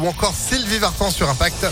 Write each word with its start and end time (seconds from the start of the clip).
ou 0.00 0.06
encore 0.06 0.32
Sylvie 0.32 0.78
Vartan 0.78 1.10
sur 1.10 1.28
Impact. 1.28 1.66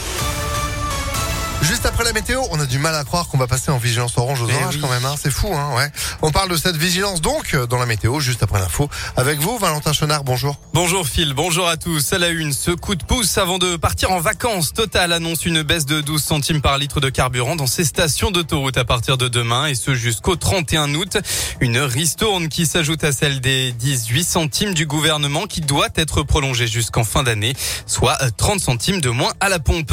Juste 1.66 1.84
après 1.84 2.04
la 2.04 2.12
météo, 2.12 2.42
on 2.52 2.60
a 2.60 2.66
du 2.66 2.78
mal 2.78 2.94
à 2.94 3.02
croire 3.02 3.26
qu'on 3.26 3.38
va 3.38 3.48
passer 3.48 3.72
en 3.72 3.78
vigilance 3.78 4.16
orange 4.18 4.40
aux 4.40 4.48
Eh 4.48 4.54
orages 4.54 4.76
oui. 4.76 4.80
quand 4.80 4.88
même, 4.88 5.04
hein, 5.04 5.16
c'est 5.20 5.32
fou, 5.32 5.48
hein, 5.52 5.74
ouais. 5.76 5.90
On 6.22 6.30
parle 6.30 6.48
de 6.48 6.56
cette 6.56 6.76
vigilance 6.76 7.20
donc 7.20 7.54
euh, 7.54 7.66
dans 7.66 7.78
la 7.78 7.86
météo, 7.86 8.20
juste 8.20 8.44
après 8.44 8.60
l'info. 8.60 8.88
Avec 9.16 9.40
vous, 9.40 9.58
Valentin 9.58 9.92
Chenard, 9.92 10.22
bonjour. 10.22 10.60
Bonjour 10.74 11.08
Phil, 11.08 11.34
bonjour 11.34 11.66
à 11.66 11.76
tous. 11.76 12.12
À 12.12 12.18
la 12.18 12.28
une, 12.28 12.52
ce 12.52 12.70
coup 12.70 12.94
de 12.94 13.02
pouce 13.02 13.36
avant 13.36 13.58
de 13.58 13.74
partir 13.74 14.12
en 14.12 14.20
vacances. 14.20 14.74
Total 14.74 15.12
annonce 15.12 15.44
une 15.44 15.62
baisse 15.62 15.86
de 15.86 16.00
12 16.00 16.22
centimes 16.22 16.60
par 16.62 16.78
litre 16.78 17.00
de 17.00 17.08
carburant 17.08 17.56
dans 17.56 17.66
ses 17.66 17.84
stations 17.84 18.30
d'autoroute 18.30 18.76
à 18.76 18.84
partir 18.84 19.18
de 19.18 19.26
demain 19.26 19.66
et 19.66 19.74
ce 19.74 19.94
jusqu'au 19.94 20.36
31 20.36 20.94
août. 20.94 21.18
Une 21.60 21.78
ristourne 21.78 22.48
qui 22.48 22.66
s'ajoute 22.66 23.02
à 23.02 23.10
celle 23.10 23.40
des 23.40 23.72
18 23.72 24.22
centimes 24.22 24.74
du 24.74 24.86
gouvernement 24.86 25.46
qui 25.46 25.62
doit 25.62 25.88
être 25.96 26.22
prolongée 26.22 26.68
jusqu'en 26.68 27.02
fin 27.02 27.24
d'année, 27.24 27.54
soit 27.86 28.18
30 28.36 28.60
centimes 28.60 29.00
de 29.00 29.10
moins 29.10 29.32
à 29.40 29.48
la 29.48 29.58
pompe. 29.58 29.92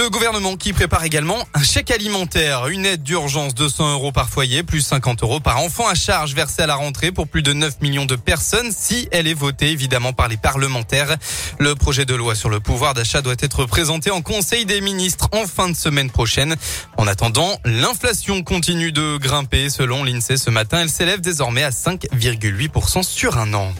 Le 0.00 0.08
gouvernement 0.08 0.56
qui 0.56 0.72
prépare 0.72 1.04
également 1.04 1.36
un 1.52 1.62
chèque 1.62 1.90
alimentaire, 1.90 2.68
une 2.68 2.86
aide 2.86 3.02
d'urgence 3.02 3.54
de 3.54 3.68
100 3.68 3.92
euros 3.92 4.12
par 4.12 4.30
foyer, 4.30 4.62
plus 4.62 4.80
50 4.80 5.22
euros 5.22 5.40
par 5.40 5.60
enfant 5.62 5.86
à 5.86 5.94
charge 5.94 6.34
versée 6.34 6.62
à 6.62 6.66
la 6.66 6.76
rentrée 6.76 7.12
pour 7.12 7.28
plus 7.28 7.42
de 7.42 7.52
9 7.52 7.82
millions 7.82 8.06
de 8.06 8.16
personnes 8.16 8.72
si 8.72 9.10
elle 9.12 9.26
est 9.26 9.34
votée 9.34 9.68
évidemment 9.68 10.14
par 10.14 10.28
les 10.28 10.38
parlementaires. 10.38 11.18
Le 11.58 11.74
projet 11.74 12.06
de 12.06 12.14
loi 12.14 12.34
sur 12.34 12.48
le 12.48 12.60
pouvoir 12.60 12.94
d'achat 12.94 13.20
doit 13.20 13.34
être 13.40 13.66
présenté 13.66 14.10
en 14.10 14.22
Conseil 14.22 14.64
des 14.64 14.80
ministres 14.80 15.28
en 15.32 15.46
fin 15.46 15.68
de 15.68 15.76
semaine 15.76 16.10
prochaine. 16.10 16.56
En 16.96 17.06
attendant, 17.06 17.58
l'inflation 17.66 18.42
continue 18.42 18.92
de 18.92 19.18
grimper 19.18 19.68
selon 19.68 20.02
l'INSEE 20.02 20.38
ce 20.38 20.48
matin. 20.48 20.78
Elle 20.80 20.88
s'élève 20.88 21.20
désormais 21.20 21.62
à 21.62 21.70
5,8% 21.72 23.02
sur 23.02 23.36
un 23.36 23.52
an. 23.52 23.70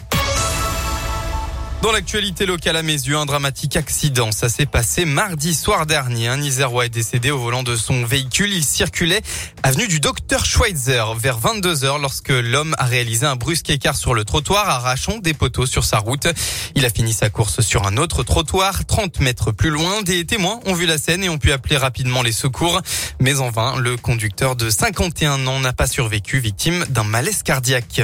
Dans 1.81 1.91
l'actualité 1.91 2.45
locale 2.45 2.75
à 2.77 2.83
mes 2.83 2.93
yeux, 2.93 3.17
un 3.17 3.25
dramatique 3.25 3.75
accident. 3.75 4.31
Ça 4.31 4.49
s'est 4.49 4.67
passé 4.67 5.03
mardi 5.03 5.55
soir 5.55 5.87
dernier. 5.87 6.27
Un 6.27 6.39
Isérois 6.39 6.85
est 6.85 6.89
décédé 6.89 7.31
au 7.31 7.39
volant 7.39 7.63
de 7.63 7.75
son 7.75 8.05
véhicule. 8.05 8.53
Il 8.53 8.63
circulait 8.63 9.23
avenue 9.63 9.87
du 9.87 9.99
docteur 9.99 10.45
Schweitzer 10.45 11.03
vers 11.17 11.39
22 11.39 11.83
heures 11.83 11.97
lorsque 11.97 12.29
l'homme 12.29 12.75
a 12.77 12.85
réalisé 12.85 13.25
un 13.25 13.35
brusque 13.35 13.71
écart 13.71 13.95
sur 13.95 14.13
le 14.13 14.25
trottoir, 14.25 14.69
arrachant 14.69 15.17
des 15.17 15.33
poteaux 15.33 15.65
sur 15.65 15.83
sa 15.83 15.97
route. 15.97 16.27
Il 16.75 16.85
a 16.85 16.91
fini 16.91 17.13
sa 17.13 17.31
course 17.31 17.61
sur 17.61 17.87
un 17.87 17.97
autre 17.97 18.21
trottoir, 18.21 18.85
30 18.85 19.19
mètres 19.19 19.51
plus 19.51 19.71
loin. 19.71 20.03
Des 20.03 20.23
témoins 20.23 20.59
ont 20.67 20.75
vu 20.75 20.85
la 20.85 20.99
scène 20.99 21.23
et 21.23 21.29
ont 21.29 21.39
pu 21.39 21.51
appeler 21.51 21.77
rapidement 21.77 22.21
les 22.21 22.31
secours. 22.31 22.79
Mais 23.19 23.39
en 23.39 23.49
vain, 23.49 23.75
le 23.79 23.97
conducteur 23.97 24.55
de 24.55 24.69
51 24.69 25.47
ans 25.47 25.59
n'a 25.59 25.73
pas 25.73 25.87
survécu, 25.87 26.37
victime 26.37 26.85
d'un 26.89 27.05
malaise 27.05 27.41
cardiaque. 27.41 28.03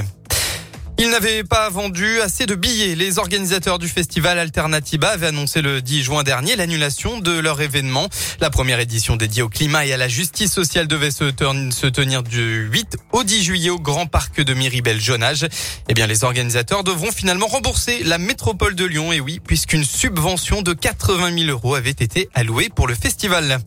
Ils 0.99 1.11
n'avaient 1.11 1.43
pas 1.43 1.69
vendu 1.69 2.21
assez 2.21 2.47
de 2.47 2.55
billets. 2.55 2.95
Les 2.95 3.19
organisateurs 3.19 3.77
du 3.77 3.87
festival 3.87 4.39
Alternativa 4.39 5.09
avaient 5.09 5.27
annoncé 5.27 5.61
le 5.61 5.79
10 5.79 6.01
juin 6.03 6.23
dernier 6.23 6.55
l'annulation 6.55 7.19
de 7.19 7.37
leur 7.37 7.61
événement. 7.61 8.09
La 8.41 8.49
première 8.49 8.79
édition 8.79 9.15
dédiée 9.15 9.43
au 9.43 9.49
climat 9.49 9.85
et 9.85 9.93
à 9.93 9.97
la 9.97 10.07
justice 10.07 10.51
sociale 10.51 10.87
devait 10.87 11.11
se, 11.11 11.25
ten- 11.25 11.71
se 11.71 11.85
tenir 11.85 12.23
du 12.23 12.67
8 12.71 12.97
au 13.11 13.23
10 13.23 13.43
juillet 13.43 13.69
au 13.69 13.77
Grand 13.79 14.07
Parc 14.07 14.41
de 14.41 14.53
Miribel-Jonage. 14.55 15.47
Eh 15.87 15.93
bien, 15.93 16.07
les 16.07 16.23
organisateurs 16.23 16.83
devront 16.83 17.11
finalement 17.11 17.45
rembourser 17.47 18.03
la 18.03 18.17
métropole 18.17 18.73
de 18.73 18.85
Lyon. 18.85 19.13
Et 19.13 19.19
oui, 19.19 19.39
puisqu'une 19.39 19.83
subvention 19.85 20.63
de 20.63 20.73
80 20.73 21.37
000 21.45 21.51
euros 21.51 21.75
avait 21.75 21.91
été 21.91 22.27
allouée 22.33 22.69
pour 22.75 22.87
le 22.87 22.95
festival. 22.95 23.59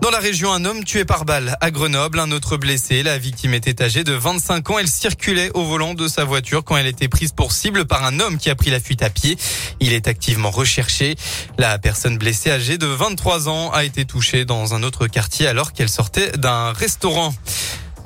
Dans 0.00 0.10
la 0.10 0.20
région, 0.20 0.52
un 0.52 0.64
homme 0.64 0.84
tué 0.84 1.04
par 1.04 1.24
balle 1.24 1.56
à 1.60 1.72
Grenoble, 1.72 2.20
un 2.20 2.30
autre 2.30 2.56
blessé. 2.56 3.02
La 3.02 3.18
victime 3.18 3.52
était 3.52 3.82
âgée 3.82 4.04
de 4.04 4.12
25 4.12 4.70
ans. 4.70 4.78
Elle 4.78 4.86
circulait 4.86 5.50
au 5.54 5.64
volant 5.64 5.94
de 5.94 6.06
sa 6.06 6.24
voiture 6.24 6.62
quand 6.62 6.76
elle 6.76 6.86
était 6.86 7.08
prise 7.08 7.32
pour 7.32 7.50
cible 7.50 7.84
par 7.84 8.04
un 8.04 8.20
homme 8.20 8.38
qui 8.38 8.48
a 8.48 8.54
pris 8.54 8.70
la 8.70 8.78
fuite 8.78 9.02
à 9.02 9.10
pied. 9.10 9.36
Il 9.80 9.92
est 9.92 10.06
activement 10.06 10.52
recherché. 10.52 11.16
La 11.58 11.78
personne 11.78 12.16
blessée 12.16 12.52
âgée 12.52 12.78
de 12.78 12.86
23 12.86 13.48
ans 13.48 13.72
a 13.72 13.82
été 13.82 14.04
touchée 14.04 14.44
dans 14.44 14.72
un 14.72 14.84
autre 14.84 15.08
quartier 15.08 15.48
alors 15.48 15.72
qu'elle 15.72 15.88
sortait 15.88 16.30
d'un 16.36 16.72
restaurant. 16.72 17.34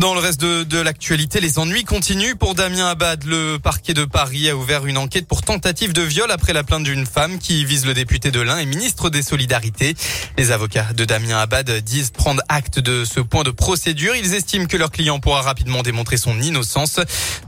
Dans 0.03 0.15
le 0.15 0.21
reste 0.21 0.41
de, 0.41 0.65
de 0.65 0.81
l'actualité, 0.81 1.39
les 1.39 1.61
ennuis 1.61 1.85
continuent 1.85 2.35
pour 2.35 2.57
Damien 2.57 2.89
Abad. 2.89 3.23
Le 3.23 3.59
parquet 3.59 3.95
de 3.95 4.05
Paris 4.05 4.51
a 4.51 4.57
ouvert 4.57 4.85
une 4.85 4.99
enquête 4.99 5.29
pour 5.29 5.43
tentative 5.43 5.93
de 5.93 6.03
viol 6.03 6.29
après 6.33 6.53
la 6.53 6.65
plainte 6.65 6.83
d'une 6.83 7.07
femme 7.07 7.39
qui 7.39 7.65
vise 7.65 7.87
le 7.87 7.95
député 7.95 8.33
de 8.33 8.41
l'Ain 8.41 8.59
et 8.59 8.67
ministre 8.67 9.11
des 9.11 9.23
Solidarités. 9.23 9.95
Les 10.37 10.51
avocats 10.51 10.93
de 10.93 11.05
Damien 11.05 11.39
Abad 11.39 11.71
disent 11.85 12.11
prendre 12.11 12.43
acte 12.49 12.81
de 12.81 13.05
ce 13.05 13.21
point 13.21 13.45
de 13.45 13.53
procédure. 13.53 14.17
Ils 14.17 14.35
estiment 14.35 14.67
que 14.67 14.77
leur 14.77 14.91
client 14.91 15.21
pourra 15.21 15.41
rapidement 15.41 15.83
démontrer 15.85 16.17
son 16.17 16.37
innocence. 16.41 16.99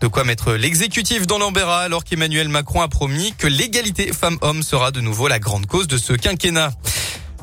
De 0.00 0.06
quoi 0.06 0.22
mettre 0.22 0.52
l'exécutif 0.52 1.26
dans 1.26 1.38
l'embarras 1.38 1.80
alors 1.80 2.04
qu'Emmanuel 2.04 2.48
Macron 2.48 2.82
a 2.82 2.88
promis 2.88 3.34
que 3.36 3.48
l'égalité 3.48 4.12
femmes-hommes 4.12 4.62
sera 4.62 4.92
de 4.92 5.00
nouveau 5.00 5.26
la 5.26 5.40
grande 5.40 5.66
cause 5.66 5.88
de 5.88 5.98
ce 5.98 6.12
quinquennat. 6.12 6.70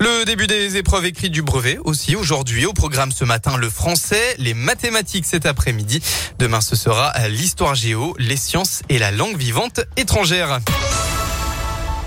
Le 0.01 0.25
début 0.25 0.47
des 0.47 0.77
épreuves 0.77 1.05
écrites 1.05 1.31
du 1.31 1.43
brevet 1.43 1.77
aussi 1.83 2.15
aujourd'hui 2.15 2.65
au 2.65 2.73
programme 2.73 3.11
ce 3.11 3.23
matin 3.23 3.55
le 3.55 3.69
français, 3.69 4.33
les 4.39 4.55
mathématiques 4.55 5.27
cet 5.27 5.45
après-midi. 5.45 6.01
Demain 6.39 6.59
ce 6.59 6.75
sera 6.75 7.13
l'histoire 7.27 7.75
géo, 7.75 8.15
les 8.17 8.35
sciences 8.35 8.81
et 8.89 8.97
la 8.97 9.11
langue 9.11 9.37
vivante 9.37 9.81
étrangère. 9.97 10.59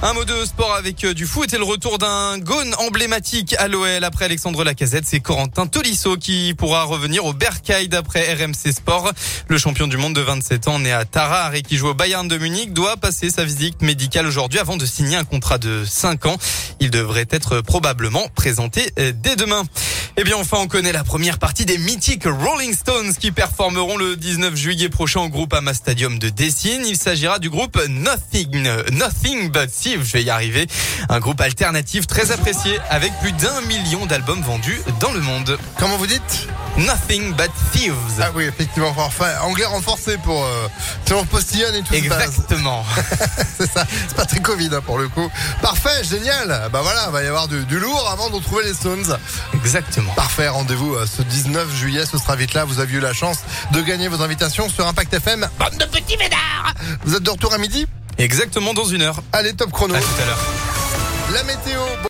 Un 0.06 0.12
mot 0.12 0.26
de 0.26 0.44
sport 0.44 0.74
avec 0.74 1.02
euh, 1.04 1.14
du 1.14 1.24
foot 1.24 1.54
et 1.54 1.56
le 1.56 1.64
retour 1.64 1.96
d'un 1.96 2.36
gone 2.36 2.74
emblématique 2.76 3.54
à 3.56 3.68
l'OL 3.68 4.04
après 4.04 4.26
Alexandre 4.26 4.62
Lacazette. 4.62 5.06
C'est 5.06 5.20
Corentin 5.20 5.66
Tolisso 5.66 6.18
qui 6.18 6.52
pourra 6.52 6.82
revenir 6.82 7.24
au 7.24 7.32
Bercail 7.32 7.88
d'après 7.88 8.34
RMC 8.34 8.70
Sport. 8.74 9.12
Le 9.48 9.56
champion 9.56 9.86
du 9.86 9.96
monde 9.96 10.12
de 10.12 10.20
27 10.20 10.68
ans 10.68 10.78
né 10.78 10.92
à 10.92 11.06
Tarare 11.06 11.54
et 11.54 11.62
qui 11.62 11.78
joue 11.78 11.88
au 11.88 11.94
Bayern 11.94 12.28
de 12.28 12.36
Munich 12.36 12.74
doit 12.74 12.98
passer 12.98 13.30
sa 13.30 13.46
visite 13.46 13.80
médicale 13.80 14.26
aujourd'hui 14.26 14.58
avant 14.58 14.76
de 14.76 14.84
signer 14.84 15.16
un 15.16 15.24
contrat 15.24 15.56
de 15.56 15.86
5 15.86 16.26
ans. 16.26 16.36
Il 16.80 16.90
devrait 16.90 17.28
être 17.30 17.62
probablement 17.62 18.28
présenté 18.34 18.92
euh, 18.98 19.10
dès 19.16 19.36
demain. 19.36 19.62
Et 20.18 20.22
bien 20.22 20.36
enfin, 20.36 20.58
on 20.60 20.68
connaît 20.68 20.92
la 20.92 21.02
première 21.02 21.38
partie 21.38 21.64
des 21.64 21.78
mythiques 21.78 22.26
Rolling 22.26 22.74
Stones 22.74 23.14
qui 23.18 23.32
performeront 23.32 23.96
le 23.96 24.16
19 24.16 24.54
juillet 24.54 24.90
prochain 24.90 25.22
au 25.22 25.28
Groupama 25.30 25.72
Stadium 25.72 26.18
de 26.18 26.28
Dessine. 26.28 26.82
Il 26.86 26.96
s'agira 26.96 27.38
du 27.38 27.48
groupe 27.48 27.80
Nothing, 27.88 28.68
Nothing 28.92 29.50
But 29.50 29.70
Je 30.02 30.12
vais 30.12 30.22
y 30.22 30.30
arriver. 30.30 30.66
Un 31.08 31.20
groupe 31.20 31.40
alternatif 31.40 32.06
très 32.06 32.32
apprécié 32.32 32.78
avec 32.90 33.12
plus 33.20 33.32
d'un 33.32 33.60
million 33.62 34.06
d'albums 34.06 34.42
vendus 34.42 34.80
dans 35.00 35.12
le 35.12 35.20
monde. 35.20 35.58
Comment 35.78 35.96
vous 35.96 36.06
dites? 36.06 36.48
Nothing 36.76 37.34
But 37.34 37.50
Thieves. 37.72 37.94
Ah 38.20 38.30
oui, 38.34 38.44
effectivement, 38.44 38.92
parfait. 38.92 39.32
Anglais 39.42 39.64
renforcé 39.64 40.18
pour 40.18 40.44
euh, 40.44 40.68
on 41.12 41.24
postillonne 41.24 41.76
et 41.76 41.82
tout 41.82 41.92
ça. 41.92 41.96
Exactement. 41.96 42.84
C'est 43.58 43.70
ça, 43.70 43.86
c'est 44.08 44.16
pas 44.16 44.24
très 44.24 44.40
Covid 44.40 44.70
hein, 44.72 44.80
pour 44.84 44.98
le 44.98 45.08
coup. 45.08 45.30
Parfait, 45.62 46.02
génial. 46.02 46.68
Bah 46.72 46.80
voilà, 46.82 47.08
va 47.10 47.22
y 47.22 47.26
avoir 47.26 47.46
du, 47.46 47.64
du 47.66 47.78
lourd 47.78 48.08
avant 48.10 48.28
de 48.30 48.34
retrouver 48.34 48.64
les 48.64 48.74
Stones. 48.74 49.16
Exactement. 49.54 50.12
Parfait, 50.14 50.48
rendez-vous 50.48 50.94
euh, 50.94 51.06
ce 51.06 51.22
19 51.22 51.72
juillet, 51.72 52.04
ce 52.04 52.18
sera 52.18 52.34
vite 52.34 52.54
là. 52.54 52.64
Vous 52.64 52.80
avez 52.80 52.94
eu 52.94 53.00
la 53.00 53.12
chance 53.12 53.38
de 53.72 53.80
gagner 53.80 54.08
vos 54.08 54.22
invitations 54.22 54.68
sur 54.68 54.86
Impact 54.88 55.14
FM. 55.14 55.46
Bande 55.58 55.78
de 55.78 55.84
petits 55.84 56.16
médards 56.16 56.74
Vous 57.04 57.14
êtes 57.14 57.22
de 57.22 57.30
retour 57.30 57.54
à 57.54 57.58
midi? 57.58 57.86
Exactement 58.18 58.74
dans 58.74 58.84
une 58.84 59.02
heure. 59.02 59.16
Allez, 59.32 59.54
top 59.54 59.70
chrono. 59.72 59.94
À 59.94 59.98
tout 59.98 60.22
à 60.22 60.26
l'heure. 60.26 60.38
La 61.32 61.42
météo. 61.44 61.80